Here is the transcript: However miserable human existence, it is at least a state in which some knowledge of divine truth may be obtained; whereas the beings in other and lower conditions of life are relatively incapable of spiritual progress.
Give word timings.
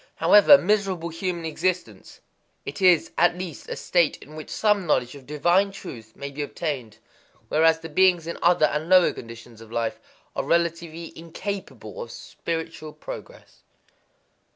However 0.15 0.57
miserable 0.57 1.09
human 1.09 1.45
existence, 1.45 2.21
it 2.65 2.81
is 2.81 3.11
at 3.19 3.37
least 3.37 3.69
a 3.69 3.75
state 3.75 4.17
in 4.17 4.35
which 4.35 4.49
some 4.49 4.87
knowledge 4.87 5.13
of 5.13 5.27
divine 5.27 5.71
truth 5.71 6.15
may 6.15 6.31
be 6.31 6.41
obtained; 6.41 6.97
whereas 7.49 7.81
the 7.81 7.87
beings 7.87 8.25
in 8.25 8.39
other 8.41 8.65
and 8.65 8.89
lower 8.89 9.13
conditions 9.13 9.61
of 9.61 9.71
life 9.71 9.99
are 10.35 10.43
relatively 10.43 11.15
incapable 11.15 12.01
of 12.01 12.09
spiritual 12.11 12.93
progress. 12.93 13.61